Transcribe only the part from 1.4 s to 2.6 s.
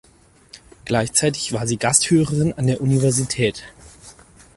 war sie Gasthörerin